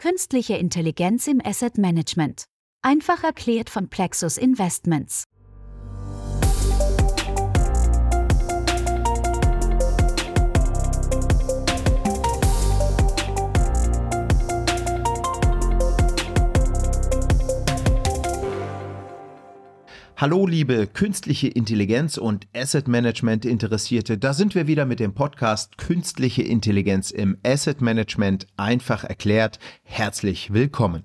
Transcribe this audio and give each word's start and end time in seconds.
Künstliche 0.00 0.54
Intelligenz 0.54 1.26
im 1.26 1.42
Asset 1.44 1.76
Management. 1.76 2.44
Einfach 2.80 3.22
erklärt 3.22 3.68
von 3.68 3.90
Plexus 3.90 4.38
Investments. 4.38 5.24
Hallo 20.20 20.46
liebe 20.46 20.86
künstliche 20.86 21.48
Intelligenz 21.48 22.18
und 22.18 22.46
Asset 22.54 22.88
Management 22.88 23.46
Interessierte, 23.46 24.18
da 24.18 24.34
sind 24.34 24.54
wir 24.54 24.66
wieder 24.66 24.84
mit 24.84 25.00
dem 25.00 25.14
Podcast 25.14 25.78
Künstliche 25.78 26.42
Intelligenz 26.42 27.10
im 27.10 27.38
Asset 27.42 27.80
Management 27.80 28.46
einfach 28.58 29.02
erklärt. 29.02 29.58
Herzlich 29.82 30.52
willkommen. 30.52 31.04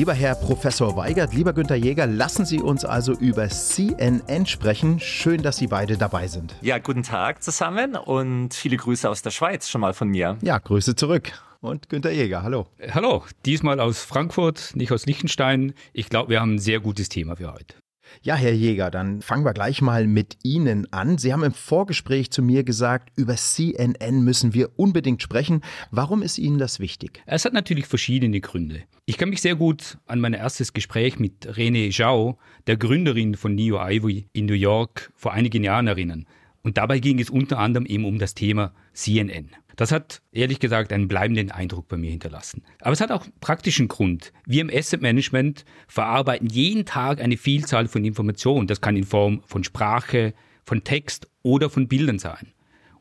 Lieber 0.00 0.14
Herr 0.14 0.34
Professor 0.34 0.96
Weigert, 0.96 1.34
lieber 1.34 1.52
Günter 1.52 1.74
Jäger, 1.74 2.06
lassen 2.06 2.46
Sie 2.46 2.58
uns 2.58 2.86
also 2.86 3.12
über 3.12 3.50
CNN 3.50 4.46
sprechen. 4.46 4.98
Schön, 4.98 5.42
dass 5.42 5.58
Sie 5.58 5.66
beide 5.66 5.98
dabei 5.98 6.26
sind. 6.26 6.56
Ja, 6.62 6.78
guten 6.78 7.02
Tag 7.02 7.42
zusammen 7.42 7.96
und 7.96 8.54
viele 8.54 8.78
Grüße 8.78 9.10
aus 9.10 9.20
der 9.20 9.30
Schweiz 9.30 9.68
schon 9.68 9.82
mal 9.82 9.92
von 9.92 10.08
mir. 10.08 10.38
Ja, 10.40 10.56
Grüße 10.56 10.96
zurück. 10.96 11.32
Und 11.60 11.90
Günter 11.90 12.12
Jäger, 12.12 12.42
hallo. 12.42 12.66
Hallo, 12.94 13.24
diesmal 13.44 13.78
aus 13.78 14.02
Frankfurt, 14.02 14.70
nicht 14.74 14.90
aus 14.90 15.04
Liechtenstein. 15.04 15.74
Ich 15.92 16.08
glaube, 16.08 16.30
wir 16.30 16.40
haben 16.40 16.54
ein 16.54 16.58
sehr 16.60 16.80
gutes 16.80 17.10
Thema 17.10 17.36
für 17.36 17.52
heute. 17.52 17.74
Ja, 18.22 18.34
Herr 18.34 18.52
Jäger, 18.52 18.90
dann 18.90 19.22
fangen 19.22 19.44
wir 19.44 19.52
gleich 19.52 19.80
mal 19.82 20.06
mit 20.06 20.36
Ihnen 20.42 20.92
an. 20.92 21.18
Sie 21.18 21.32
haben 21.32 21.42
im 21.42 21.52
Vorgespräch 21.52 22.30
zu 22.30 22.42
mir 22.42 22.64
gesagt, 22.64 23.10
über 23.16 23.36
CNN 23.36 24.22
müssen 24.22 24.52
wir 24.54 24.70
unbedingt 24.76 25.22
sprechen. 25.22 25.62
Warum 25.90 26.22
ist 26.22 26.38
Ihnen 26.38 26.58
das 26.58 26.80
wichtig? 26.80 27.22
Es 27.26 27.44
hat 27.44 27.52
natürlich 27.52 27.86
verschiedene 27.86 28.40
Gründe. 28.40 28.82
Ich 29.06 29.16
kann 29.18 29.30
mich 29.30 29.40
sehr 29.40 29.56
gut 29.56 29.98
an 30.06 30.20
mein 30.20 30.34
erstes 30.34 30.72
Gespräch 30.72 31.18
mit 31.18 31.46
René 31.46 31.94
Zhao, 31.94 32.38
der 32.66 32.76
Gründerin 32.76 33.34
von 33.34 33.54
Neo 33.54 33.78
Ivy 33.80 34.28
in 34.32 34.46
New 34.46 34.54
York, 34.54 35.12
vor 35.16 35.32
einigen 35.32 35.64
Jahren 35.64 35.86
erinnern. 35.86 36.26
Und 36.62 36.76
dabei 36.76 36.98
ging 36.98 37.18
es 37.18 37.30
unter 37.30 37.58
anderem 37.58 37.86
eben 37.86 38.04
um 38.04 38.18
das 38.18 38.34
Thema 38.34 38.72
CNN. 38.92 39.50
Das 39.80 39.92
hat 39.92 40.20
ehrlich 40.30 40.60
gesagt 40.60 40.92
einen 40.92 41.08
bleibenden 41.08 41.50
Eindruck 41.50 41.88
bei 41.88 41.96
mir 41.96 42.10
hinterlassen. 42.10 42.64
Aber 42.82 42.92
es 42.92 43.00
hat 43.00 43.10
auch 43.10 43.24
praktischen 43.40 43.88
Grund. 43.88 44.30
Wir 44.44 44.60
im 44.60 44.68
Asset 44.70 45.00
Management 45.00 45.64
verarbeiten 45.88 46.50
jeden 46.50 46.84
Tag 46.84 47.18
eine 47.18 47.38
Vielzahl 47.38 47.88
von 47.88 48.04
Informationen. 48.04 48.66
Das 48.66 48.82
kann 48.82 48.94
in 48.94 49.04
Form 49.04 49.42
von 49.46 49.64
Sprache, 49.64 50.34
von 50.66 50.84
Text 50.84 51.30
oder 51.42 51.70
von 51.70 51.88
Bildern 51.88 52.18
sein. 52.18 52.52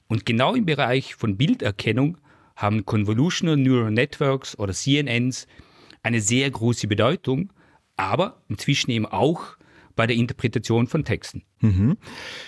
Und 0.08 0.26
genau 0.26 0.56
im 0.56 0.66
Bereich 0.66 1.16
von 1.16 1.36
Bilderkennung 1.36 2.18
haben 2.56 2.86
Convolutional 2.86 3.58
Neural 3.58 3.92
Networks 3.92 4.58
oder 4.58 4.72
CNNs 4.72 5.48
eine 6.02 6.22
sehr 6.22 6.50
große 6.50 6.88
Bedeutung, 6.88 7.52
aber 7.98 8.42
inzwischen 8.48 8.92
eben 8.92 9.06
auch 9.06 9.58
bei 10.00 10.08
der 10.08 10.16
Interpretation 10.16 10.88
von 10.88 11.04
Texten. 11.04 11.44
Mhm. 11.60 11.98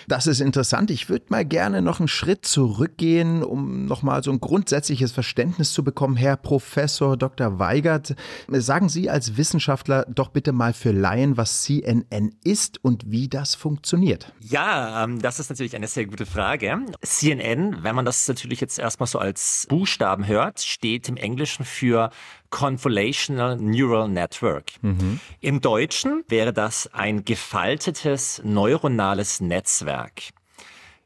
Das 0.08 0.26
ist 0.26 0.40
interessant. 0.40 0.90
Ich 0.90 1.10
würde 1.10 1.26
mal 1.28 1.44
gerne 1.44 1.82
noch 1.82 2.00
einen 2.00 2.08
Schritt 2.08 2.46
zurückgehen, 2.46 3.44
um 3.44 3.84
nochmal 3.84 4.22
so 4.22 4.30
ein 4.30 4.40
grundsätzliches 4.40 5.12
Verständnis 5.12 5.74
zu 5.74 5.84
bekommen. 5.84 6.16
Herr 6.16 6.38
Professor 6.38 7.18
Dr. 7.18 7.58
Weigert, 7.58 8.14
sagen 8.48 8.88
Sie 8.88 9.10
als 9.10 9.36
Wissenschaftler 9.36 10.06
doch 10.08 10.30
bitte 10.30 10.52
mal 10.52 10.72
für 10.72 10.92
Laien, 10.92 11.36
was 11.36 11.60
CNN 11.60 12.06
ist 12.42 12.82
und 12.82 13.10
wie 13.10 13.28
das 13.28 13.54
funktioniert. 13.54 14.32
Ja, 14.40 15.04
ähm, 15.04 15.20
das 15.20 15.38
ist 15.38 15.50
natürlich 15.50 15.76
eine 15.76 15.88
sehr 15.88 16.06
gute 16.06 16.24
Frage. 16.24 16.78
CNN, 17.02 17.82
wenn 17.82 17.94
man 17.94 18.06
das 18.06 18.26
natürlich 18.28 18.62
jetzt 18.62 18.78
erstmal 18.78 19.08
so 19.08 19.18
als 19.18 19.66
Buchstaben 19.68 20.26
hört, 20.26 20.60
steht 20.60 21.10
im 21.10 21.18
Englischen 21.18 21.66
für 21.66 22.08
Convolutional 22.52 23.56
Neural 23.56 24.08
Network. 24.08 24.72
Mhm. 24.82 25.18
Im 25.40 25.60
Deutschen 25.60 26.22
wäre 26.28 26.52
das 26.52 26.88
ein 26.92 27.24
gefaltetes 27.24 28.40
neuronales 28.44 28.92
neuronales 28.92 29.40
Netzwerk. 29.40 30.22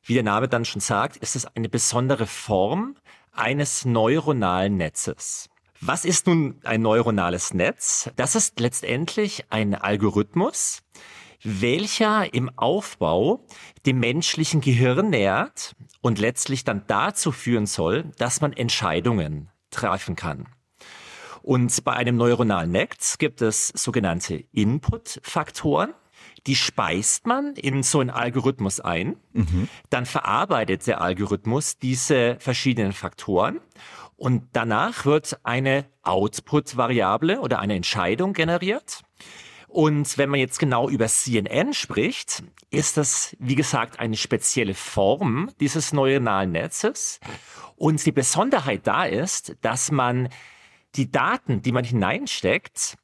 Wie 0.04 0.14
der 0.14 0.22
Name 0.22 0.48
dann 0.48 0.64
schon 0.64 0.80
sagt, 0.80 1.16
ist 1.16 1.36
es 1.36 1.46
eine 1.56 1.68
besondere 1.68 2.26
Form 2.26 2.96
eines 3.32 3.84
neuronalen 3.84 4.76
Netzes. 4.76 5.48
Was 5.80 6.04
ist 6.04 6.26
nun 6.26 6.58
ein 6.64 6.82
neuronales 6.82 7.54
Netz? 7.54 8.10
Das 8.16 8.34
ist 8.34 8.60
letztendlich 8.60 9.44
ein 9.50 9.74
Algorithmus, 9.74 10.82
welcher 11.42 12.32
im 12.32 12.50
Aufbau 12.56 13.44
dem 13.84 14.00
menschlichen 14.00 14.60
Gehirn 14.60 15.10
nähert 15.10 15.74
und 16.00 16.18
letztlich 16.18 16.64
dann 16.64 16.84
dazu 16.86 17.32
führen 17.32 17.66
soll, 17.66 18.04
dass 18.18 18.40
man 18.40 18.52
Entscheidungen 18.52 19.50
treffen 19.70 20.16
kann. 20.16 20.46
Und 21.46 21.84
bei 21.84 21.92
einem 21.92 22.16
neuronalen 22.16 22.72
Netz 22.72 23.18
gibt 23.18 23.40
es 23.40 23.68
sogenannte 23.68 24.44
Input-Faktoren 24.52 25.94
die 26.46 26.56
speist 26.56 27.26
man 27.26 27.54
in 27.54 27.82
so 27.82 27.98
einen 27.98 28.10
Algorithmus 28.10 28.78
ein. 28.78 29.16
Mhm. 29.32 29.68
Dann 29.90 30.06
verarbeitet 30.06 30.86
der 30.86 31.00
Algorithmus 31.00 31.78
diese 31.78 32.37
verschiedenen 32.38 32.93
Faktoren 32.93 33.60
und 34.16 34.44
danach 34.52 35.04
wird 35.04 35.40
eine 35.43 35.87
Output-Variable 36.02 37.40
oder 37.40 37.58
eine 37.58 37.75
Entscheidung 37.75 38.32
generiert. 38.32 39.02
Und 39.66 40.16
wenn 40.19 40.31
man 40.31 40.38
jetzt 40.38 40.60
genau 40.60 40.88
über 40.88 41.06
CNN 41.06 41.75
spricht, 41.75 42.44
ist 42.70 42.96
das, 42.96 43.37
wie 43.40 43.56
gesagt, 43.56 43.99
eine 43.99 44.16
spezielle 44.16 44.75
Form 44.75 45.50
dieses 45.60 45.92
neuronalen 45.92 46.52
Netzes. 46.52 47.19
Und 47.75 48.06
die 48.06 48.12
Besonderheit 48.12 48.87
da 48.87 49.04
ist, 49.04 49.56
dass 49.62 49.90
man 49.90 50.28
die 50.96 51.10
Daten, 51.10 51.62
die 51.62 51.72
man 51.72 51.84
hineinsteckt, 51.84 52.96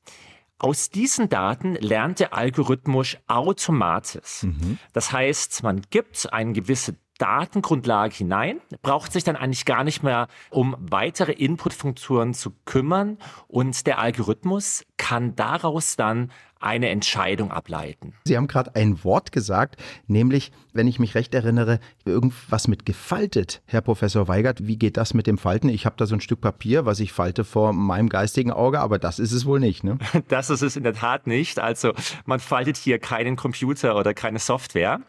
aus 0.59 0.91
diesen 0.91 1.29
Daten 1.29 1.75
lernt 1.75 2.21
der 2.21 2.35
Algorithmus 2.35 3.17
automatisch. 3.27 4.45
Mhm. 4.45 4.79
Das 4.93 5.13
heißt, 5.13 5.63
man 5.65 5.83
gibt 5.91 6.33
eine 6.33 6.53
gewisse 6.53 6.97
Datengrundlage 7.19 8.15
hinein, 8.15 8.61
braucht 8.81 9.13
sich 9.13 9.23
dann 9.23 9.37
eigentlich 9.37 9.65
gar 9.65 9.85
nicht 9.85 10.03
mehr 10.03 10.29
um 10.51 10.77
weitere 10.79 11.33
Inputfunktionen 11.33 12.35
zu 12.35 12.53
kümmern 12.65 13.19
und 13.49 13.87
der 13.87 13.99
Algorithmus 13.99 14.85
kann 14.97 15.37
daraus 15.37 15.97
dann 15.97 16.33
eine 16.63 16.89
Entscheidung 16.89 17.51
ableiten. 17.51 18.15
Sie 18.25 18.37
haben 18.37 18.47
gerade 18.47 18.75
ein 18.75 19.05
Wort 19.05 19.33
gesagt, 19.33 19.77
nämlich, 20.07 20.53
wenn 20.73 20.87
ich 20.87 20.99
mich 20.99 21.15
recht 21.15 21.35
erinnere, 21.35 21.81
irgendwas 22.05 22.69
mit 22.69 22.87
gefaltet. 22.87 23.63
Herr 23.67 23.81
Professor 23.81 24.29
Weigert, 24.29 24.67
wie 24.67 24.77
geht 24.77 24.97
das 24.97 25.15
mit 25.15 25.27
dem 25.27 25.39
Falten? 25.39 25.69
Ich 25.69 25.87
habe 25.87 25.97
da 25.99 26.07
so 26.07 26.15
ein 26.15 26.21
Stück 26.21 26.41
Papier, 26.41 26.87
was 26.87 27.01
ich 27.01 27.13
falte 27.13 27.45
vor 27.45 27.73
meinem 27.73 28.09
geistigen 28.09 28.51
Auge, 28.51 28.81
aber 28.81 28.99
das 28.99 29.19
ist 29.19 29.33
es 29.33 29.47
wohl 29.47 29.61
nicht, 29.61 29.85
ne? 29.85 29.99
Das 30.29 30.51
ist 30.51 30.63
es 30.63 30.77
in 30.77 30.85
der 30.85 30.95
Tat 30.95 31.27
nicht. 31.27 31.59
Also 31.59 31.93
man 32.25 32.41
faltet 32.41 32.77
hier 32.77 32.99
keinen 32.99 33.37
Computer 33.37 33.97
oder 33.97 34.15
keine 34.15 34.39
Software. 34.39 35.01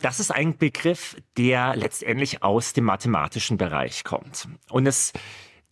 Das 0.00 0.18
ist 0.18 0.32
ein 0.32 0.56
Begriff, 0.58 1.16
der 1.36 1.76
letztendlich 1.76 2.42
aus 2.42 2.72
dem 2.72 2.84
mathematischen 2.84 3.56
Bereich 3.56 4.04
kommt. 4.04 4.48
Und 4.68 4.86
es 4.86 5.12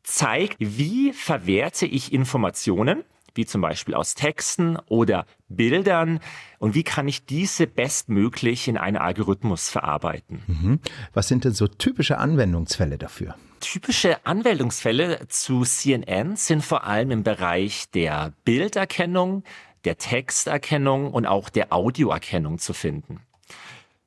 zeigt, 0.03 0.57
wie 0.59 1.13
verwerte 1.13 1.87
ich 1.87 2.13
Informationen 2.13 3.05
wie 3.41 3.47
zum 3.47 3.63
Beispiel 3.63 3.95
aus 3.95 4.15
Texten 4.15 4.77
oder 4.87 5.25
Bildern 5.49 6.21
und 6.59 6.75
wie 6.75 6.83
kann 6.83 7.09
ich 7.09 7.25
diese 7.25 7.67
bestmöglich 7.67 8.69
in 8.69 8.77
einen 8.77 8.99
Algorithmus 8.99 9.71
verarbeiten. 9.71 10.43
Mhm. 10.47 10.81
Was 11.15 11.29
sind 11.29 11.45
denn 11.45 11.55
so 11.55 11.67
typische 11.67 12.19
Anwendungsfälle 12.19 12.99
dafür? 12.99 13.35
Typische 13.61 14.27
Anwendungsfälle 14.27 15.27
zu 15.29 15.63
CNN 15.63 16.37
sind 16.37 16.63
vor 16.63 16.85
allem 16.85 17.11
im 17.13 17.23
Bereich 17.23 17.91
der 17.93 18.35
Bilderkennung, 18.45 19.43
der 19.87 19.97
Texterkennung 19.97 21.11
und 21.11 21.25
auch 21.25 21.49
der 21.49 21.73
Audioerkennung 21.73 22.59
zu 22.59 22.75
finden. 22.75 23.21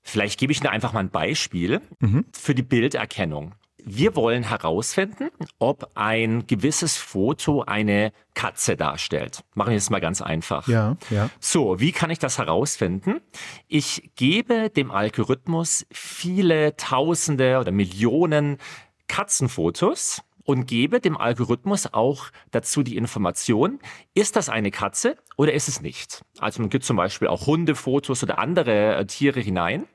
Vielleicht 0.04 0.40
gebe 0.40 0.52
ich 0.52 0.62
Ihnen 0.62 0.70
einfach 0.70 0.94
mal 0.94 1.00
ein 1.00 1.10
Beispiel 1.10 1.82
mhm. 2.00 2.26
für 2.34 2.54
die 2.54 2.62
Bilderkennung. 2.62 3.56
Wir 3.86 4.16
wollen 4.16 4.44
herausfinden, 4.44 5.30
ob 5.60 5.92
ein 5.96 6.48
gewisses 6.48 6.98
Foto 6.98 7.64
eine 7.64 8.14
Katze 8.34 8.78
darstellt. 8.78 9.44
Machen 9.56 9.72
wir 9.72 9.78
es 9.78 9.90
mal 9.90 10.00
ganz 10.00 10.22
einfach. 10.22 10.68
Ja, 10.68 10.98
ja. 11.10 11.30
So, 11.40 11.80
wie 11.80 11.92
kann 11.92 12.10
ich 12.10 12.20
das 12.20 12.38
herausfinden? 12.38 13.22
Ich 13.68 14.12
gebe 14.16 14.70
dem 14.70 14.92
Algorithmus 14.92 15.86
viele 15.92 16.78
Tausende 16.78 17.60
oder 17.60 17.72
Millionen 17.72 18.58
Katzenfotos 19.08 20.24
und 20.44 20.66
gebe 20.66 21.00
dem 21.00 21.18
Algorithmus 21.18 21.94
auch 21.94 22.28
dazu 22.52 22.84
die 22.84 22.98
Information, 22.98 23.80
ist 24.14 24.36
das 24.36 24.50
eine 24.50 24.72
Katze 24.72 25.18
oder 25.38 25.54
ist 25.54 25.68
es 25.68 25.82
nicht? 25.82 26.24
Also 26.40 26.62
man 26.62 26.70
gibt 26.70 26.86
zum 26.86 26.98
Beispiel 26.98 27.28
auch 27.28 27.48
Hundefotos 27.48 28.24
oder 28.24 28.40
andere 28.40 28.96
äh, 28.96 29.06
Tiere 29.06 29.40
hinein. 29.40 29.88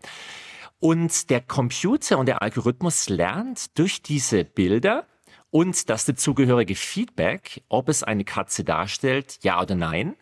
Und 0.80 1.30
der 1.30 1.40
Computer 1.40 2.18
und 2.18 2.26
der 2.26 2.42
Algorithmus 2.42 3.08
lernt 3.08 3.76
durch 3.78 4.02
diese 4.02 4.44
Bilder 4.44 5.06
und 5.50 5.88
das 5.88 6.04
dazugehörige 6.04 6.74
Feedback, 6.74 7.62
ob 7.68 7.88
es 7.88 8.02
eine 8.02 8.24
Katze 8.24 8.64
darstellt, 8.64 9.38
ja 9.42 9.60
oder 9.60 9.74
nein, 9.74 10.14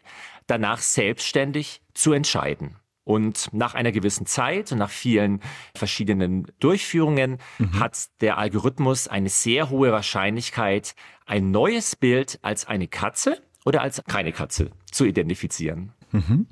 danach 0.47 0.79
selbstständig 0.79 1.83
zu 1.95 2.13
entscheiden. 2.13 2.77
Und 3.05 3.53
nach 3.53 3.75
einer 3.75 3.93
gewissen 3.93 4.27
Zeit 4.27 4.73
und 4.73 4.79
nach 4.79 4.91
vielen 4.91 5.41
verschiedenen 5.77 6.51
Durchführungen 6.59 7.39
mhm. 7.59 7.79
hat 7.79 8.09
der 8.21 8.37
Algorithmus 8.37 9.07
eine 9.07 9.29
sehr 9.29 9.71
hohe 9.71 9.93
Wahrscheinlichkeit, 9.93 10.97
ein 11.25 11.53
neues 11.53 11.95
Bild 11.95 12.41
als 12.43 12.67
eine 12.67 12.89
Katze 12.89 13.41
oder 13.65 13.83
als 13.83 14.03
keine 14.05 14.33
Katze 14.33 14.71
zu 14.91 15.05
identifizieren. 15.05 15.93
Mhm. 16.11 16.49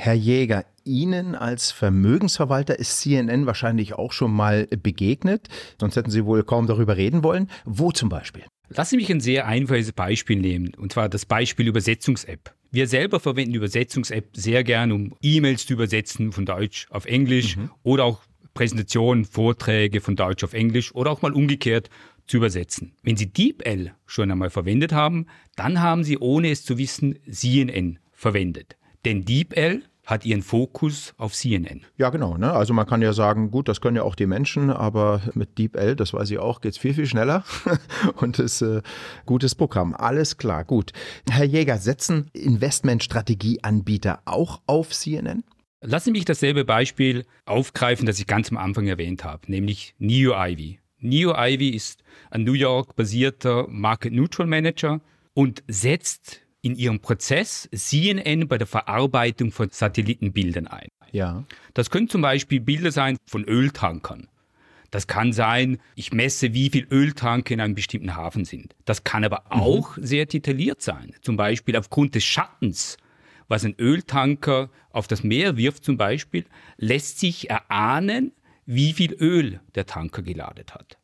Herr 0.00 0.14
Jäger, 0.14 0.64
Ihnen 0.84 1.34
als 1.34 1.72
Vermögensverwalter 1.72 2.78
ist 2.78 3.00
CNN 3.00 3.46
wahrscheinlich 3.46 3.94
auch 3.94 4.12
schon 4.12 4.30
mal 4.32 4.68
begegnet, 4.68 5.48
sonst 5.80 5.96
hätten 5.96 6.12
Sie 6.12 6.24
wohl 6.24 6.44
kaum 6.44 6.68
darüber 6.68 6.96
reden 6.96 7.24
wollen. 7.24 7.50
Wo 7.64 7.90
zum 7.90 8.08
Beispiel? 8.08 8.44
Lassen 8.68 8.90
Sie 8.90 8.96
mich 8.98 9.10
ein 9.10 9.18
sehr 9.18 9.48
einfaches 9.48 9.90
Beispiel 9.90 10.36
nehmen, 10.36 10.72
und 10.76 10.92
zwar 10.92 11.08
das 11.08 11.26
Beispiel 11.26 11.66
Übersetzungs-App. 11.66 12.54
Wir 12.70 12.86
selber 12.86 13.18
verwenden 13.18 13.54
Übersetzungs-App 13.54 14.28
sehr 14.34 14.62
gern, 14.62 14.92
um 14.92 15.14
E-Mails 15.20 15.66
zu 15.66 15.72
übersetzen 15.72 16.30
von 16.30 16.46
Deutsch 16.46 16.86
auf 16.90 17.04
Englisch 17.04 17.56
mhm. 17.56 17.70
oder 17.82 18.04
auch 18.04 18.20
Präsentationen, 18.54 19.24
Vorträge 19.24 20.00
von 20.00 20.14
Deutsch 20.14 20.44
auf 20.44 20.52
Englisch 20.52 20.94
oder 20.94 21.10
auch 21.10 21.22
mal 21.22 21.32
umgekehrt 21.32 21.90
zu 22.28 22.36
übersetzen. 22.36 22.92
Wenn 23.02 23.16
Sie 23.16 23.32
DeepL 23.32 23.94
schon 24.06 24.30
einmal 24.30 24.50
verwendet 24.50 24.92
haben, 24.92 25.26
dann 25.56 25.80
haben 25.80 26.04
Sie, 26.04 26.18
ohne 26.18 26.52
es 26.52 26.64
zu 26.64 26.78
wissen, 26.78 27.18
CNN 27.28 27.98
verwendet. 28.12 28.76
Denn 29.04 29.24
DeepL 29.24 29.82
hat 30.08 30.24
ihren 30.24 30.42
Fokus 30.42 31.12
auf 31.18 31.34
CNN. 31.34 31.82
Ja, 31.98 32.08
genau. 32.08 32.38
Ne? 32.38 32.50
Also 32.50 32.72
man 32.72 32.86
kann 32.86 33.02
ja 33.02 33.12
sagen, 33.12 33.50
gut, 33.50 33.68
das 33.68 33.82
können 33.82 33.96
ja 33.96 34.04
auch 34.04 34.14
die 34.14 34.26
Menschen, 34.26 34.70
aber 34.70 35.20
mit 35.34 35.58
DeepL, 35.58 35.96
das 35.96 36.14
weiß 36.14 36.30
ich 36.30 36.38
auch, 36.38 36.62
geht 36.62 36.72
es 36.72 36.78
viel, 36.78 36.94
viel 36.94 37.04
schneller 37.04 37.44
und 38.16 38.38
ist 38.38 38.62
äh, 38.62 38.80
gutes 39.26 39.54
Programm. 39.54 39.94
Alles 39.94 40.38
klar, 40.38 40.64
gut. 40.64 40.92
Herr 41.28 41.44
Jäger, 41.44 41.76
setzen 41.76 42.30
Investmentstrategieanbieter 42.32 44.20
auch 44.24 44.62
auf 44.66 44.94
CNN? 44.94 45.44
Lassen 45.82 46.06
Sie 46.06 46.12
mich 46.12 46.24
dasselbe 46.24 46.64
Beispiel 46.64 47.26
aufgreifen, 47.44 48.06
das 48.06 48.18
ich 48.18 48.26
ganz 48.26 48.50
am 48.50 48.56
Anfang 48.56 48.86
erwähnt 48.86 49.24
habe, 49.24 49.42
nämlich 49.50 49.94
Neo 49.98 50.32
Ivy. 50.34 50.80
Neo 51.00 51.34
Ivy 51.36 51.68
ist 51.68 52.02
ein 52.30 52.44
New 52.44 52.54
York 52.54 52.96
basierter 52.96 53.66
Market 53.68 54.14
Neutral 54.14 54.46
Manager 54.46 55.00
und 55.34 55.62
setzt 55.68 56.40
in 56.62 56.74
ihrem 56.74 57.00
Prozess 57.00 57.68
CNN 57.72 58.48
bei 58.48 58.58
der 58.58 58.66
Verarbeitung 58.66 59.52
von 59.52 59.70
Satellitenbildern 59.70 60.66
ein. 60.66 60.88
Ja. 61.12 61.44
Das 61.74 61.90
können 61.90 62.08
zum 62.08 62.22
Beispiel 62.22 62.60
Bilder 62.60 62.92
sein 62.92 63.16
von 63.26 63.44
Öltankern. 63.44 64.28
Das 64.90 65.06
kann 65.06 65.32
sein, 65.32 65.78
ich 65.96 66.12
messe, 66.12 66.54
wie 66.54 66.70
viel 66.70 66.86
Öltanker 66.90 67.52
in 67.52 67.60
einem 67.60 67.74
bestimmten 67.74 68.16
Hafen 68.16 68.44
sind. 68.44 68.74
Das 68.86 69.04
kann 69.04 69.24
aber 69.24 69.44
mhm. 69.52 69.60
auch 69.60 69.98
sehr 70.00 70.26
detailliert 70.26 70.80
sein. 70.80 71.14
Zum 71.20 71.36
Beispiel 71.36 71.76
aufgrund 71.76 72.14
des 72.14 72.24
Schattens, 72.24 72.96
was 73.48 73.64
ein 73.64 73.74
Öltanker 73.78 74.70
auf 74.90 75.06
das 75.06 75.22
Meer 75.22 75.56
wirft 75.56 75.84
zum 75.84 75.96
Beispiel, 75.96 76.44
lässt 76.78 77.18
sich 77.20 77.50
erahnen, 77.50 78.32
wie 78.64 78.92
viel 78.92 79.12
Öl 79.14 79.60
der 79.74 79.86
Tanker 79.86 80.22
geladen 80.22 80.64
hat. 80.72 80.98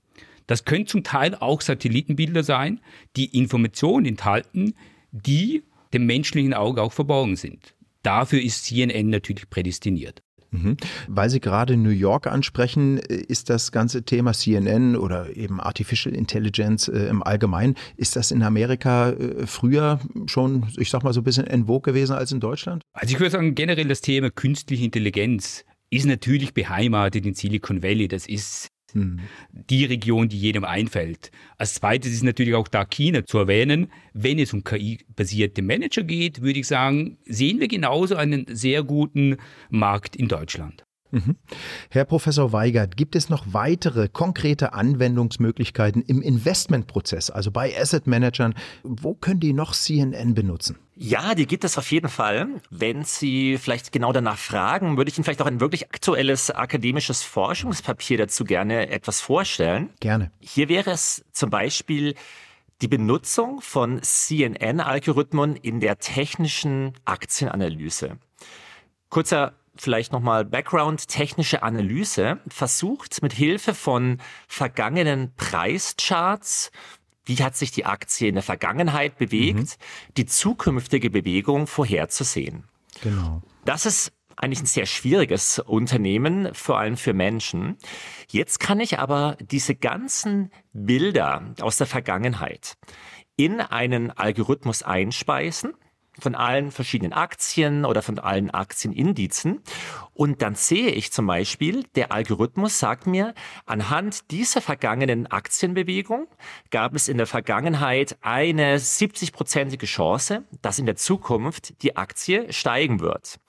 Das 0.47 0.65
können 0.65 0.87
zum 0.87 1.05
Teil 1.05 1.35
auch 1.35 1.61
Satellitenbilder 1.63 2.43
sein, 2.43 2.81
die 3.17 3.37
Informationen 3.39 4.05
enthalten, 4.05 4.75
die 5.15 5.63
dem 5.93 6.07
menschlichen 6.07 6.55
Auge 6.55 6.83
auch 6.83 6.93
verborgen 6.93 7.37
sind. 7.37 7.75
Dafür 8.03 8.43
ist 8.43 8.65
CNN 8.65 9.09
natürlich 9.09 9.49
prädestiniert. 9.49 10.23
Mhm. 10.51 10.77
Weil 11.09 11.31
Sie 11.31 11.41
gerade 11.41 11.77
New 11.77 11.91
York 11.91 12.27
ansprechen, 12.27 12.99
äh, 12.99 13.17
ist 13.17 13.51
das 13.51 13.73
ganze 13.73 14.05
Thema 14.05 14.33
CNN 14.33 14.97
oder 14.97 15.37
eben 15.37 15.61
Artificial 15.61 16.15
Intelligence 16.15 16.89
äh, 16.89 17.07
im 17.09 17.23
Allgemeinen, 17.23 17.75
ist 17.97 18.17
das 18.17 18.31
in 18.31 18.43
Amerika 18.43 19.11
äh, 19.11 19.47
früher 19.47 20.01
schon, 20.27 20.67
ich 20.77 20.91
sag 20.91 21.03
mal, 21.03 21.13
so 21.13 21.21
ein 21.21 21.25
bisschen 21.25 21.47
en 21.47 21.67
vogue 21.67 21.93
gewesen 21.93 22.15
als 22.15 22.31
in 22.31 22.41
Deutschland? 22.41 22.83
Also 22.93 23.15
ich 23.15 23.21
würde 23.21 23.31
sagen, 23.31 23.55
generell 23.55 23.89
das 23.89 24.01
Thema 24.01 24.31
künstliche 24.31 24.85
Intelligenz 24.85 25.65
ist 25.91 26.07
natürlich 26.07 26.55
beheimatet 26.55 27.27
in 27.27 27.35
Silicon 27.35 27.83
Valley. 27.83 28.09
Das 28.09 28.27
ist 28.27 28.69
hm. 28.95 29.21
die 29.53 29.85
Region, 29.85 30.29
die 30.29 30.39
jedem 30.39 30.65
einfällt. 30.65 31.31
Als 31.59 31.75
zweites 31.75 32.13
ist 32.13 32.25
natürlich 32.25 32.55
auch 32.55 32.69
da 32.69 32.85
China 32.85 33.27
zu 33.27 33.39
erwähnen. 33.39 33.91
Wenn 34.13 34.39
es 34.39 34.53
um 34.53 34.65
KI-basierte 34.65 35.63
Manager 35.63 36.03
geht, 36.03 36.41
würde 36.41 36.61
ich 36.61 36.67
sagen, 36.67 37.19
sehen 37.25 37.61
wir 37.61 37.69
genauso 37.69 38.17
einen 38.17 38.47
sehr 38.49 38.83
guten 38.83 39.37
Markt 39.69 40.17
in 40.17 40.29
Deutschland. 40.29 40.85
Mhm. 41.15 41.37
Herr 41.91 42.05
Professor 42.05 42.53
Weigert, 42.53 42.97
gibt 42.97 43.15
es 43.15 43.29
noch 43.29 43.45
weitere 43.47 44.09
konkrete 44.09 44.73
Anwendungsmöglichkeiten 44.73 46.03
im 46.03 46.21
Investmentprozess, 46.21 47.31
also 47.31 47.53
bei 47.53 47.73
Asset 47.79 48.09
Managern? 48.09 48.55
Wo 48.83 49.15
können 49.15 49.39
die 49.39 49.53
noch 49.53 49.75
CNN 49.75 50.35
benutzen? 50.35 50.77
Ja, 50.97 51.37
die 51.37 51.47
gibt 51.47 51.65
es 51.65 51.79
auf 51.79 51.91
jeden 51.93 52.09
Fall. 52.09 52.49
Wenn 52.71 53.05
Sie 53.05 53.59
vielleicht 53.59 53.93
genau 53.93 54.13
danach 54.13 54.39
fragen, 54.39 54.97
würde 54.97 55.09
ich 55.09 55.17
Ihnen 55.17 55.25
vielleicht 55.25 55.43
auch 55.43 55.47
ein 55.47 55.61
wirklich 55.61 55.87
aktuelles 55.87 56.51
akademisches 56.51 57.23
Forschungspapier 57.23 58.19
dazu 58.19 58.45
gerne 58.45 58.89
etwas 58.89 59.21
vorstellen. 59.21 59.91
Gerne. 60.01 60.33
Hier 60.41 60.69
wäre 60.69 60.91
es 60.91 61.25
zum 61.33 61.51
Beispiel 61.51 62.15
die 62.81 62.89
Benutzung 62.89 63.61
von 63.61 64.03
CNN-Algorithmen 64.03 65.55
in 65.57 65.79
der 65.79 65.99
technischen 65.99 66.93
Aktienanalyse. 67.05 68.19
Kurzer 69.11 69.55
vielleicht 69.77 70.13
nochmal 70.13 70.45
Background, 70.45 71.09
technische 71.09 71.63
Analyse 71.63 72.41
versucht 72.49 73.23
mit 73.23 73.33
Hilfe 73.33 73.75
von 73.75 74.19
vergangenen 74.49 75.35
Preischarts 75.37 76.71
wie 77.27 77.43
hat 77.43 77.57
sich 77.57 77.71
die 77.71 77.87
Aktie 77.87 78.29
in 78.29 78.35
der 78.35 78.43
Vergangenheit 78.43 79.17
bewegt, 79.17 79.59
mhm. 79.59 80.15
die 80.17 80.27
zukünftige 80.27 81.11
Bewegung 81.11 81.67
vorherzusehen. 81.67 82.65
Genau. 83.03 83.43
Das 83.65 83.87
ist 83.87 84.13
eigentlich 84.37 84.61
ein 84.61 84.67
sehr 84.67 84.87
schwieriges 84.87 85.59
Unternehmen, 85.59 86.53
vor 86.55 86.79
allem 86.79 86.97
für 86.97 87.13
Menschen. 87.13 87.77
Jetzt 88.29 88.61
kann 88.61 88.81
ich 88.81 88.99
aber 88.99 89.37
diese 89.41 89.75
ganzen 89.75 90.51
Bilder 90.73 91.55
aus 91.61 91.79
der 91.79 91.87
Vergangenheit 91.87 92.75
in 93.37 93.61
einen 93.61 94.11
Algorithmus 94.11 94.83
einspeisen 94.83 95.75
von 96.19 96.35
allen 96.35 96.71
verschiedenen 96.71 97.13
Aktien 97.13 97.85
oder 97.85 98.03
von 98.03 98.19
allen 98.19 98.51
Aktienindizen. 98.51 99.61
Und 100.13 100.43
dann 100.43 100.55
sehe 100.55 100.91
ich 100.91 101.13
zum 101.13 101.27
Beispiel, 101.27 101.85
der 101.97 102.13
Algorithmus 102.13 102.79
sagt 102.79 103.07
mir, 103.07 103.35
anhand 103.67 104.31
dieser 104.31 104.61
vergangenen 104.61 105.27
Aktienbewegung 105.27 106.29
gab 106.71 106.95
es 106.95 107.09
in 107.09 107.17
der 107.17 107.27
Vergangenheit 107.27 108.17
eine 108.21 108.77
70-prozentige 108.77 109.87
Chance, 109.87 110.45
dass 110.63 110.79
in 110.79 110.87
der 110.87 110.97
Zukunft 110.97 111.83
die 111.83 111.97
Aktie 111.97 112.53
steigen 112.53 113.01
wird. 113.01 113.41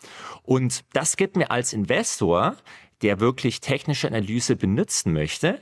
Und 0.41 0.85
das 0.93 1.17
gibt 1.17 1.37
mir 1.37 1.51
als 1.51 1.71
Investor, 1.73 2.55
der 3.01 3.19
wirklich 3.19 3.61
technische 3.61 4.07
Analyse 4.07 4.55
benutzen 4.55 5.13
möchte, 5.13 5.61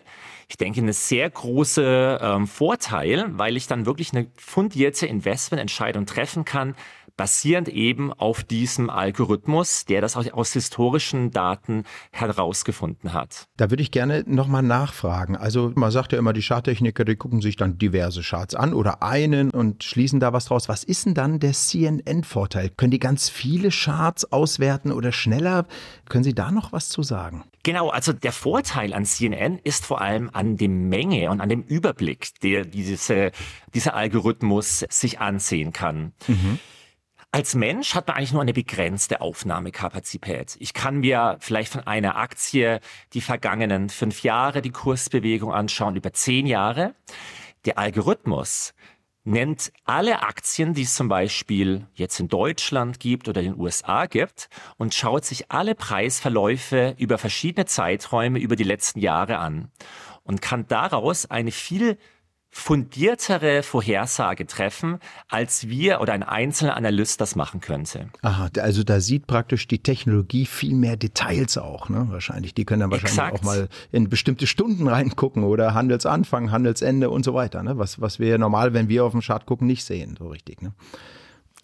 ich 0.49 0.57
denke, 0.57 0.81
eine 0.81 0.93
sehr 0.93 1.29
große 1.29 2.19
ähm, 2.21 2.47
Vorteil, 2.47 3.25
weil 3.37 3.57
ich 3.57 3.67
dann 3.67 3.85
wirklich 3.85 4.13
eine 4.13 4.27
fundierte 4.35 5.07
Investmententscheidung 5.07 6.05
treffen 6.05 6.45
kann, 6.45 6.75
basierend 7.17 7.69
eben 7.69 8.11
auf 8.11 8.43
diesem 8.43 8.89
Algorithmus, 8.89 9.85
der 9.85 10.01
das 10.01 10.15
aus 10.15 10.53
historischen 10.53 11.31
Daten 11.31 11.83
herausgefunden 12.11 13.13
hat. 13.13 13.47
Da 13.57 13.69
würde 13.69 13.83
ich 13.83 13.91
gerne 13.91 14.23
nochmal 14.25 14.63
nachfragen. 14.63 15.35
Also 15.35 15.71
man 15.75 15.91
sagt 15.91 16.11
ja 16.11 16.19
immer, 16.19 16.33
die 16.33 16.41
Charttechniker, 16.41 17.05
die 17.05 17.15
gucken 17.15 17.41
sich 17.41 17.55
dann 17.55 17.77
diverse 17.77 18.21
Charts 18.21 18.55
an 18.55 18.73
oder 18.73 19.03
einen 19.03 19.51
und 19.51 19.83
schließen 19.83 20.19
da 20.19 20.33
was 20.33 20.45
draus. 20.45 20.69
Was 20.69 20.83
ist 20.83 21.05
denn 21.05 21.13
dann 21.13 21.39
der 21.39 21.53
CNN-Vorteil? 21.53 22.69
Können 22.69 22.91
die 22.91 22.99
ganz 22.99 23.29
viele 23.29 23.69
Charts 23.69 24.31
auswerten 24.31 24.91
oder 24.91 25.11
schneller? 25.11 25.65
Können 26.09 26.23
Sie 26.23 26.33
da 26.33 26.51
noch 26.51 26.71
was 26.71 26.89
zu 26.89 27.03
sagen? 27.03 27.43
Genau, 27.63 27.89
also 27.89 28.11
der 28.11 28.33
Vorteil 28.33 28.93
an 28.93 29.05
CNN 29.05 29.57
ist 29.63 29.85
vor 29.85 30.01
allem 30.01 30.29
an 30.33 30.57
der 30.57 30.67
Menge 30.67 31.31
und 31.31 31.39
an 31.39 31.47
dem 31.47 31.61
Überblick, 31.61 32.39
der 32.41 32.65
diese, 32.65 33.31
dieser 33.73 33.95
Algorithmus 33.95 34.85
sich 34.89 35.21
ansehen 35.21 35.71
kann. 35.71 36.11
Mhm. 36.27 36.59
Als 37.35 37.55
Mensch 37.55 37.95
hat 37.95 38.07
man 38.07 38.17
eigentlich 38.17 38.31
nur 38.31 38.43
eine 38.43 38.53
begrenzte 38.53 39.19
Aufnahmekapazität. 39.19 40.55
Ich 40.59 40.75
kann 40.75 40.97
mir 40.97 41.37
vielleicht 41.39 41.71
von 41.71 41.81
einer 41.81 42.15
Aktie 42.15 42.79
die 43.13 43.21
vergangenen 43.21 43.89
fünf 43.89 44.21
Jahre 44.21 44.61
die 44.61 44.69
Kursbewegung 44.69 45.51
anschauen, 45.51 45.95
über 45.95 46.13
zehn 46.13 46.45
Jahre. 46.45 46.93
Der 47.65 47.79
Algorithmus 47.79 48.75
nennt 49.23 49.73
alle 49.83 50.21
Aktien, 50.21 50.75
die 50.75 50.83
es 50.83 50.93
zum 50.93 51.07
Beispiel 51.07 51.87
jetzt 51.95 52.19
in 52.19 52.27
Deutschland 52.27 52.99
gibt 52.99 53.27
oder 53.27 53.41
in 53.41 53.53
den 53.53 53.59
USA 53.59 54.05
gibt 54.05 54.47
und 54.77 54.93
schaut 54.93 55.25
sich 55.25 55.51
alle 55.51 55.73
Preisverläufe 55.73 56.93
über 56.99 57.17
verschiedene 57.17 57.65
Zeiträume 57.65 58.37
über 58.37 58.55
die 58.55 58.63
letzten 58.63 58.99
Jahre 58.99 59.39
an 59.39 59.71
und 60.21 60.43
kann 60.43 60.67
daraus 60.67 61.25
eine 61.25 61.51
viel 61.51 61.97
fundiertere 62.55 63.63
Vorhersage 63.63 64.45
treffen, 64.45 64.99
als 65.27 65.67
wir 65.69 65.99
oder 66.01 66.13
ein 66.13 66.21
einzelner 66.21 66.77
Analyst 66.77 67.19
das 67.19 67.35
machen 67.35 67.61
könnte. 67.61 68.09
Aha, 68.21 68.49
also 68.59 68.83
da 68.83 68.99
sieht 68.99 69.25
praktisch 69.25 69.67
die 69.67 69.79
Technologie 69.79 70.45
viel 70.45 70.75
mehr 70.75 70.95
Details 70.95 71.57
auch, 71.57 71.89
ne? 71.89 72.05
Wahrscheinlich. 72.09 72.53
Die 72.53 72.63
können 72.63 72.81
dann 72.81 72.91
wahrscheinlich 72.91 73.17
Exakt. 73.17 73.39
auch 73.39 73.43
mal 73.43 73.69
in 73.91 74.07
bestimmte 74.07 74.45
Stunden 74.45 74.87
reingucken 74.93 75.43
oder 75.43 75.73
Handelsanfang, 75.73 76.51
Handelsende 76.51 77.09
und 77.09 77.25
so 77.25 77.33
weiter, 77.33 77.63
ne? 77.63 77.79
Was, 77.79 77.99
was 77.99 78.19
wir 78.19 78.37
normal, 78.37 78.73
wenn 78.73 78.87
wir 78.87 79.03
auf 79.03 79.13
dem 79.13 79.21
Chart 79.21 79.47
gucken, 79.47 79.65
nicht 79.65 79.83
sehen, 79.83 80.15
so 80.19 80.27
richtig, 80.27 80.61
ne? 80.61 80.73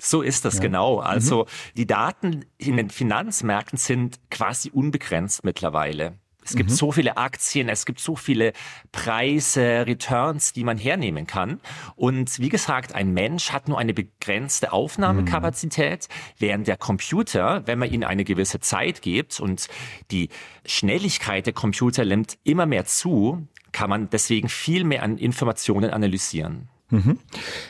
So 0.01 0.23
ist 0.23 0.43
das 0.43 0.55
ja. 0.55 0.61
genau. 0.61 0.99
Also 0.99 1.43
mhm. 1.43 1.47
die 1.77 1.87
Daten 1.87 2.45
in 2.57 2.77
den 2.77 2.89
Finanzmärkten 2.89 3.77
sind 3.77 4.19
quasi 4.31 4.71
unbegrenzt 4.71 5.43
mittlerweile. 5.43 6.17
Es 6.49 6.55
gibt 6.55 6.71
mhm. 6.71 6.75
so 6.75 6.91
viele 6.91 7.17
Aktien, 7.17 7.69
es 7.69 7.85
gibt 7.85 7.99
so 7.99 8.15
viele 8.15 8.53
Preise, 8.91 9.85
Returns, 9.85 10.51
die 10.51 10.63
man 10.63 10.77
hernehmen 10.77 11.27
kann. 11.27 11.59
Und 11.95 12.39
wie 12.39 12.49
gesagt, 12.49 12.95
ein 12.95 13.13
Mensch 13.13 13.51
hat 13.51 13.67
nur 13.67 13.77
eine 13.77 13.93
begrenzte 13.93 14.73
Aufnahmekapazität, 14.73 16.07
mhm. 16.09 16.33
während 16.39 16.67
der 16.67 16.77
Computer, 16.77 17.61
wenn 17.67 17.77
man 17.77 17.91
ihm 17.91 18.03
eine 18.03 18.23
gewisse 18.23 18.59
Zeit 18.59 19.01
gibt 19.01 19.39
und 19.39 19.67
die 20.09 20.29
Schnelligkeit 20.65 21.45
der 21.45 21.53
Computer 21.53 22.03
nimmt 22.03 22.37
immer 22.43 22.65
mehr 22.65 22.85
zu, 22.85 23.47
kann 23.71 23.89
man 23.89 24.09
deswegen 24.09 24.49
viel 24.49 24.83
mehr 24.83 25.03
an 25.03 25.17
Informationen 25.17 25.91
analysieren. 25.91 26.67
Mhm. 26.89 27.19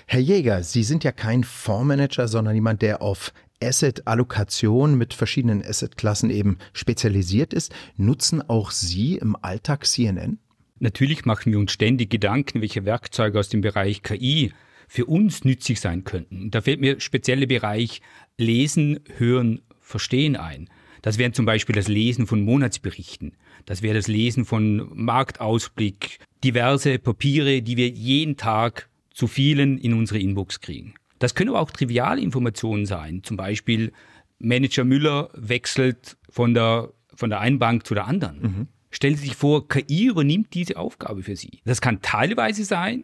Herr 0.05 0.21
Jäger, 0.21 0.63
Sie 0.63 0.83
sind 0.83 1.03
ja 1.03 1.11
kein 1.11 1.43
Fondsmanager, 1.43 2.29
sondern 2.29 2.55
jemand, 2.55 2.81
der 2.81 3.01
auf 3.01 3.33
Asset-Allokation 3.61 4.97
mit 4.97 5.13
verschiedenen 5.13 5.63
Asset-Klassen 5.63 6.29
eben 6.29 6.57
spezialisiert 6.73 7.53
ist. 7.53 7.73
Nutzen 7.97 8.41
auch 8.41 8.71
Sie 8.71 9.17
im 9.17 9.35
Alltag 9.41 9.85
CNN? 9.85 10.39
Natürlich 10.79 11.25
machen 11.25 11.51
wir 11.51 11.59
uns 11.59 11.73
ständig 11.73 12.09
Gedanken, 12.09 12.61
welche 12.61 12.85
Werkzeuge 12.85 13.37
aus 13.39 13.49
dem 13.49 13.61
Bereich 13.61 14.01
KI 14.01 14.53
für 14.87 15.05
uns 15.05 15.43
nützlich 15.43 15.81
sein 15.81 16.03
könnten. 16.03 16.51
Da 16.51 16.61
fällt 16.61 16.79
mir 16.79 16.99
spezielle 16.99 17.47
Bereich 17.47 18.01
Lesen, 18.37 19.01
Hören, 19.17 19.61
Verstehen 19.81 20.35
ein. 20.35 20.69
Das 21.01 21.17
wäre 21.17 21.31
zum 21.31 21.45
Beispiel 21.45 21.75
das 21.75 21.87
Lesen 21.87 22.27
von 22.27 22.41
Monatsberichten. 22.41 23.33
Das 23.65 23.81
wäre 23.81 23.95
das 23.95 24.07
Lesen 24.07 24.45
von 24.45 24.89
Marktausblick, 24.93 26.19
diverse 26.43 26.99
Papiere, 26.99 27.61
die 27.61 27.77
wir 27.77 27.89
jeden 27.89 28.37
Tag 28.37 28.89
zu 29.13 29.27
vielen 29.27 29.77
in 29.77 29.93
unsere 29.93 30.19
Inbox 30.19 30.59
kriegen. 30.61 30.93
Das 31.19 31.35
können 31.35 31.49
aber 31.49 31.61
auch 31.61 31.71
triviale 31.71 32.21
Informationen 32.21 32.85
sein. 32.85 33.21
Zum 33.23 33.37
Beispiel 33.37 33.91
Manager 34.39 34.85
Müller 34.85 35.29
wechselt 35.33 36.17
von 36.29 36.53
der, 36.53 36.91
von 37.13 37.29
der 37.29 37.41
einen 37.41 37.59
Bank 37.59 37.85
zu 37.85 37.93
der 37.93 38.07
anderen. 38.07 38.41
Mhm. 38.41 38.67
Stellen 38.91 39.15
Sie 39.15 39.25
sich 39.25 39.35
vor, 39.35 39.67
KI 39.67 40.05
übernimmt 40.05 40.53
diese 40.53 40.77
Aufgabe 40.77 41.21
für 41.21 41.35
Sie. 41.35 41.59
Das 41.65 41.81
kann 41.81 42.01
teilweise 42.01 42.63
sein, 42.65 43.03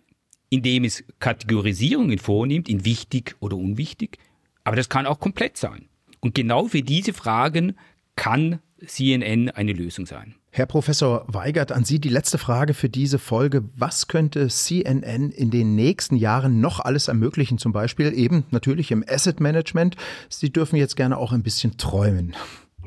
indem 0.49 0.83
es 0.83 1.03
Kategorisierungen 1.19 2.17
vornimmt 2.17 2.69
in 2.69 2.85
wichtig 2.85 3.35
oder 3.39 3.57
unwichtig, 3.57 4.17
aber 4.63 4.75
das 4.75 4.89
kann 4.89 5.05
auch 5.05 5.19
komplett 5.19 5.57
sein. 5.57 5.89
Und 6.21 6.33
genau 6.33 6.65
für 6.67 6.81
diese 6.81 7.13
Fragen 7.13 7.75
kann 8.15 8.59
CNN 8.85 9.49
eine 9.49 9.73
Lösung 9.73 10.05
sein. 10.05 10.35
Herr 10.57 10.67
Professor 10.67 11.25
Weigert, 11.27 11.73
an 11.73 11.83
Sie 11.83 11.99
die 11.99 12.07
letzte 12.07 12.37
Frage 12.37 12.73
für 12.73 12.87
diese 12.87 13.19
Folge. 13.19 13.65
Was 13.75 14.07
könnte 14.07 14.47
CNN 14.47 15.31
in 15.31 15.51
den 15.51 15.75
nächsten 15.75 16.15
Jahren 16.15 16.61
noch 16.61 16.79
alles 16.79 17.09
ermöglichen? 17.09 17.57
Zum 17.57 17.73
Beispiel 17.73 18.17
eben 18.17 18.45
natürlich 18.51 18.89
im 18.91 19.03
Asset 19.05 19.41
Management. 19.41 19.97
Sie 20.29 20.53
dürfen 20.53 20.77
jetzt 20.77 20.95
gerne 20.95 21.17
auch 21.17 21.33
ein 21.33 21.43
bisschen 21.43 21.75
träumen. 21.75 22.37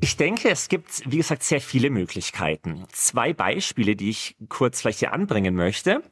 Ich 0.00 0.16
denke, 0.16 0.48
es 0.48 0.70
gibt, 0.70 1.02
wie 1.12 1.18
gesagt, 1.18 1.42
sehr 1.42 1.60
viele 1.60 1.90
Möglichkeiten. 1.90 2.87
Zwei 2.90 3.34
Beispiele, 3.34 3.96
die 3.96 4.08
ich 4.08 4.37
kurz 4.48 4.80
vielleicht 4.80 5.00
hier 5.00 5.12
anbringen 5.12 5.54
möchte, 5.54 6.02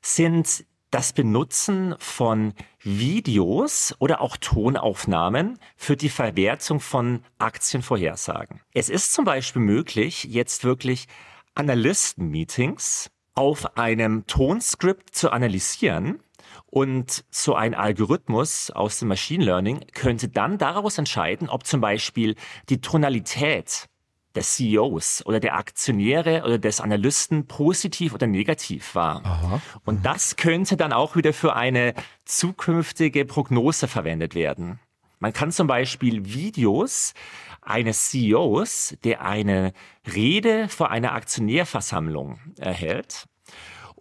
sind 0.00 0.64
das 0.92 1.12
Benutzen 1.12 1.96
von 1.98 2.54
Videos 2.82 3.94
oder 3.98 4.20
auch 4.20 4.36
Tonaufnahmen 4.36 5.58
für 5.74 5.96
die 5.96 6.10
Verwertung 6.10 6.78
von 6.78 7.24
Aktienvorhersagen. 7.38 8.60
Es 8.72 8.88
ist 8.88 9.12
zum 9.12 9.24
Beispiel 9.24 9.62
möglich, 9.62 10.24
jetzt 10.24 10.64
wirklich 10.64 11.08
Analysten-Meetings 11.54 13.10
auf 13.34 13.76
einem 13.76 14.26
Tonskript 14.26 15.14
zu 15.14 15.30
analysieren 15.30 16.20
und 16.66 17.24
so 17.30 17.54
ein 17.54 17.74
Algorithmus 17.74 18.70
aus 18.70 18.98
dem 18.98 19.08
Machine 19.08 19.44
Learning 19.44 19.84
könnte 19.92 20.28
dann 20.28 20.58
daraus 20.58 20.98
entscheiden, 20.98 21.48
ob 21.48 21.66
zum 21.66 21.80
Beispiel 21.80 22.34
die 22.68 22.80
Tonalität 22.80 23.88
des 24.34 24.56
CEOs 24.56 25.24
oder 25.26 25.40
der 25.40 25.56
Aktionäre 25.56 26.42
oder 26.44 26.58
des 26.58 26.80
Analysten 26.80 27.46
positiv 27.46 28.14
oder 28.14 28.26
negativ 28.26 28.94
war. 28.94 29.24
Aha. 29.24 29.60
Und 29.84 30.00
mhm. 30.00 30.02
das 30.02 30.36
könnte 30.36 30.76
dann 30.76 30.92
auch 30.92 31.16
wieder 31.16 31.32
für 31.32 31.54
eine 31.54 31.94
zukünftige 32.24 33.24
Prognose 33.24 33.88
verwendet 33.88 34.34
werden. 34.34 34.80
Man 35.18 35.32
kann 35.32 35.52
zum 35.52 35.68
Beispiel 35.68 36.24
Videos 36.24 37.14
eines 37.60 38.10
CEOs, 38.10 38.96
der 39.04 39.22
eine 39.22 39.72
Rede 40.12 40.68
vor 40.68 40.90
einer 40.90 41.12
Aktionärversammlung 41.12 42.40
erhält, 42.58 43.26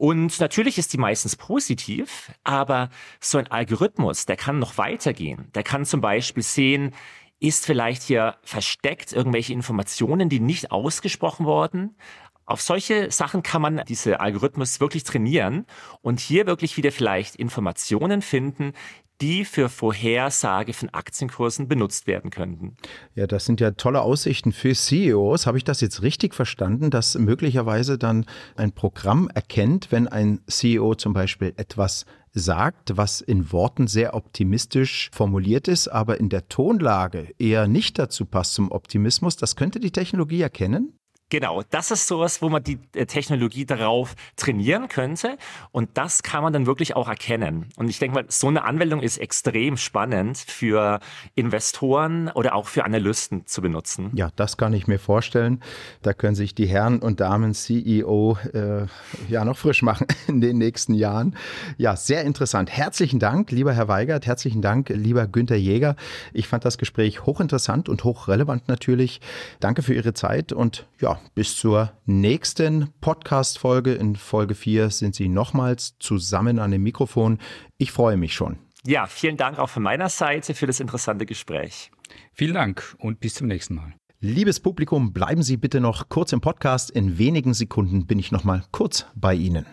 und 0.01 0.39
natürlich 0.39 0.79
ist 0.79 0.93
die 0.93 0.97
meistens 0.97 1.35
positiv, 1.35 2.31
aber 2.43 2.89
so 3.19 3.37
ein 3.37 3.51
Algorithmus, 3.51 4.25
der 4.25 4.35
kann 4.35 4.57
noch 4.57 4.79
weitergehen. 4.79 5.51
Der 5.53 5.61
kann 5.61 5.85
zum 5.85 6.01
Beispiel 6.01 6.41
sehen, 6.41 6.95
ist 7.41 7.65
vielleicht 7.65 8.03
hier 8.03 8.35
versteckt 8.43 9.11
irgendwelche 9.11 9.51
Informationen, 9.51 10.29
die 10.29 10.39
nicht 10.39 10.71
ausgesprochen 10.71 11.45
wurden? 11.45 11.97
Auf 12.45 12.61
solche 12.61 13.11
Sachen 13.11 13.43
kann 13.43 13.61
man 13.61 13.83
diese 13.87 14.19
Algorithmus 14.19 14.79
wirklich 14.79 15.03
trainieren 15.03 15.65
und 16.01 16.19
hier 16.19 16.45
wirklich 16.45 16.77
wieder 16.77 16.91
vielleicht 16.91 17.35
Informationen 17.35 18.21
finden, 18.21 18.73
die 19.21 19.45
für 19.45 19.69
Vorhersage 19.69 20.73
von 20.73 20.89
Aktienkursen 20.89 21.67
benutzt 21.67 22.07
werden 22.07 22.31
könnten. 22.31 22.75
Ja, 23.15 23.27
das 23.27 23.45
sind 23.45 23.61
ja 23.61 23.71
tolle 23.71 24.01
Aussichten 24.01 24.51
für 24.51 24.73
CEOs. 24.73 25.45
Habe 25.45 25.57
ich 25.57 25.63
das 25.63 25.79
jetzt 25.81 26.01
richtig 26.01 26.33
verstanden, 26.33 26.89
dass 26.89 27.15
möglicherweise 27.15 27.97
dann 27.97 28.25
ein 28.55 28.71
Programm 28.71 29.29
erkennt, 29.33 29.91
wenn 29.91 30.07
ein 30.07 30.41
CEO 30.47 30.95
zum 30.95 31.13
Beispiel 31.13 31.53
etwas 31.57 32.05
sagt, 32.33 32.97
was 32.97 33.21
in 33.21 33.51
Worten 33.51 33.87
sehr 33.87 34.13
optimistisch 34.13 35.09
formuliert 35.13 35.67
ist, 35.67 35.87
aber 35.87 36.19
in 36.19 36.29
der 36.29 36.47
Tonlage 36.47 37.33
eher 37.37 37.67
nicht 37.67 37.99
dazu 37.99 38.25
passt 38.25 38.53
zum 38.53 38.71
Optimismus. 38.71 39.35
Das 39.35 39.55
könnte 39.55 39.79
die 39.79 39.91
Technologie 39.91 40.41
erkennen? 40.41 40.97
Genau, 41.31 41.61
das 41.69 41.91
ist 41.91 42.07
sowas, 42.07 42.41
wo 42.41 42.49
man 42.49 42.61
die 42.61 42.77
äh, 42.93 43.05
Technologie 43.05 43.65
darauf 43.65 44.15
trainieren 44.35 44.89
könnte 44.89 45.37
und 45.71 45.91
das 45.93 46.23
kann 46.23 46.43
man 46.43 46.51
dann 46.51 46.65
wirklich 46.65 46.93
auch 46.97 47.07
erkennen. 47.07 47.69
Und 47.77 47.89
ich 47.89 47.99
denke 47.99 48.15
mal, 48.15 48.25
so 48.27 48.49
eine 48.49 48.65
Anwendung 48.65 48.99
ist 48.99 49.17
extrem 49.17 49.77
spannend 49.77 50.37
für 50.37 50.99
Investoren 51.33 52.29
oder 52.31 52.53
auch 52.53 52.67
für 52.67 52.83
Analysten 52.83 53.47
zu 53.47 53.61
benutzen. 53.61 54.11
Ja, 54.13 54.29
das 54.35 54.57
kann 54.57 54.73
ich 54.73 54.87
mir 54.87 54.99
vorstellen. 54.99 55.63
Da 56.01 56.11
können 56.11 56.35
sich 56.35 56.53
die 56.53 56.67
Herren 56.67 56.99
und 56.99 57.21
Damen 57.21 57.53
CEO 57.53 58.37
äh, 58.51 58.87
ja 59.29 59.45
noch 59.45 59.57
frisch 59.57 59.83
machen 59.83 60.07
in 60.27 60.41
den 60.41 60.57
nächsten 60.57 60.93
Jahren. 60.93 61.37
Ja, 61.77 61.95
sehr 61.95 62.25
interessant. 62.25 62.69
Herzlichen 62.69 63.19
Dank, 63.19 63.51
lieber 63.51 63.71
Herr 63.71 63.87
Weigert. 63.87 64.25
Herzlichen 64.25 64.61
Dank, 64.61 64.89
lieber 64.89 65.27
Günther 65.27 65.55
Jäger. 65.55 65.95
Ich 66.33 66.49
fand 66.49 66.65
das 66.65 66.77
Gespräch 66.77 67.25
hochinteressant 67.25 67.87
und 67.87 68.03
hochrelevant 68.03 68.67
natürlich. 68.67 69.21
Danke 69.61 69.81
für 69.81 69.93
Ihre 69.93 70.13
Zeit 70.13 70.51
und 70.51 70.87
ja, 70.99 71.20
bis 71.33 71.57
zur 71.57 71.91
nächsten 72.05 72.89
Podcast-Folge. 73.01 73.93
In 73.93 74.15
Folge 74.15 74.55
4 74.55 74.89
sind 74.89 75.15
Sie 75.15 75.29
nochmals 75.29 75.95
zusammen 75.99 76.59
an 76.59 76.71
dem 76.71 76.83
Mikrofon. 76.83 77.39
Ich 77.77 77.91
freue 77.91 78.17
mich 78.17 78.33
schon. 78.33 78.57
Ja, 78.85 79.05
vielen 79.07 79.37
Dank 79.37 79.59
auch 79.59 79.69
von 79.69 79.83
meiner 79.83 80.09
Seite 80.09 80.53
für 80.53 80.67
das 80.67 80.79
interessante 80.79 81.25
Gespräch. 81.25 81.91
Vielen 82.33 82.55
Dank 82.55 82.95
und 82.99 83.19
bis 83.19 83.35
zum 83.35 83.47
nächsten 83.47 83.75
Mal. 83.75 83.93
Liebes 84.19 84.59
Publikum, 84.59 85.13
bleiben 85.13 85.43
Sie 85.43 85.57
bitte 85.57 85.81
noch 85.81 86.09
kurz 86.09 86.31
im 86.31 86.41
Podcast. 86.41 86.91
In 86.91 87.17
wenigen 87.17 87.53
Sekunden 87.53 88.05
bin 88.05 88.19
ich 88.19 88.31
noch 88.31 88.43
mal 88.43 88.63
kurz 88.71 89.05
bei 89.15 89.33
Ihnen. 89.33 89.65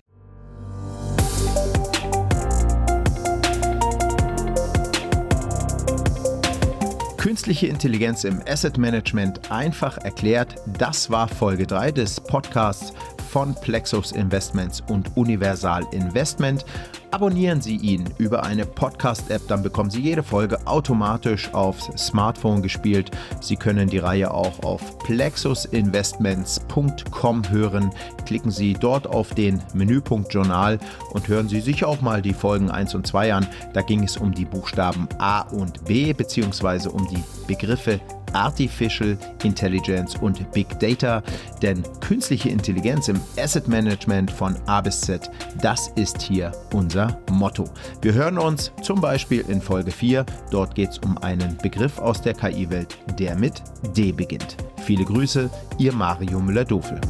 Künstliche 7.29 7.67
Intelligenz 7.67 8.25
im 8.25 8.41
Asset 8.49 8.79
Management 8.79 9.51
einfach 9.51 9.99
erklärt. 9.99 10.55
Das 10.79 11.11
war 11.11 11.29
Folge 11.29 11.67
3 11.67 11.93
des 11.93 12.19
Podcasts 12.19 12.95
von 13.31 13.55
Plexus 13.55 14.13
Investments 14.13 14.83
und 14.89 15.15
Universal 15.15 15.87
Investment. 15.93 16.65
Abonnieren 17.11 17.63
Sie 17.63 17.77
ihn 17.77 18.05
über 18.19 18.45
eine 18.45 18.67
Podcast-App, 18.67 19.49
dann 19.49 19.63
bekommen 19.63 19.89
Sie 19.89 20.03
jede 20.03 20.23
Folge 20.23 20.59
automatisch 20.67 21.55
aufs 21.55 21.87
Smartphone 21.97 22.61
gespielt. 22.61 23.11
Sie 23.41 23.57
können 23.57 23.89
die 23.89 23.97
Reihe 23.97 24.31
auch 24.31 24.63
auf 24.63 24.99
plexusinvestments.com 24.99 27.51
hören. 27.51 27.91
Klicken 28.27 28.51
Sie 28.51 28.75
dort 28.75 29.07
auf 29.07 29.35
den 29.35 29.63
Menüpunkt 29.73 30.35
Journal 30.35 30.79
und 31.13 31.29
hören 31.29 31.49
Sie 31.49 31.61
sich 31.61 31.87
auch 31.87 32.03
mal 32.03 32.21
die 32.21 32.35
Folgen 32.35 32.71
1 32.71 32.95
und 32.95 33.07
2 33.07 33.33
an. 33.33 33.47
Da 33.73 33.81
ging 33.81 34.05
es 34.05 34.19
um 34.19 34.35
die 34.35 34.45
Buchstaben 34.45 35.09
A 35.19 35.41
und 35.41 35.87
B 35.87 36.13
beziehungsweise 36.13 36.91
um 36.91 37.09
die 37.09 37.25
Begriffe 37.47 38.01
Artificial 38.33 39.17
Intelligence 39.45 40.17
und 40.17 40.51
Big 40.53 40.79
Data, 40.79 41.23
denn 41.63 41.83
künstliche 42.01 42.49
Intelligenz 42.49 43.09
im 43.09 43.21
Asset 43.39 43.69
Management 43.69 44.31
von 44.31 44.57
A 44.67 44.81
bis 44.81 45.01
Z, 45.01 45.31
das 45.61 45.89
ist 45.97 46.21
hier 46.23 46.53
unser 46.73 47.19
Motto. 47.31 47.65
Wir 48.03 48.15
hören 48.15 48.39
uns 48.39 48.73
zum 48.83 49.01
Beispiel 49.01 49.45
in 49.49 49.61
Folge 49.61 49.91
4, 49.91 50.25
dort 50.51 50.75
geht 50.75 50.91
es 50.91 50.99
um 50.99 51.19
einen 51.19 51.57
Begriff 51.59 51.99
aus 51.99 52.23
der 52.23 52.35
KI-Welt, 52.35 52.99
der 53.19 53.37
mit 53.37 53.63
D 53.97 54.13
beginnt. 54.13 54.57
Viele 54.85 55.05
Grüße, 55.05 55.51
Ihr 55.79 55.93
Mario 55.93 56.41
Müller-Dofel. 56.41 57.01